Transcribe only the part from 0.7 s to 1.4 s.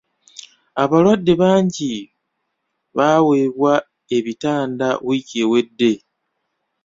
Abalwadde